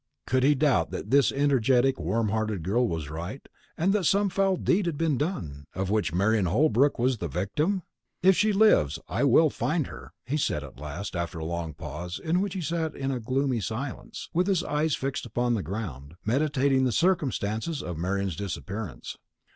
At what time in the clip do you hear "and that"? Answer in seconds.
3.77-4.05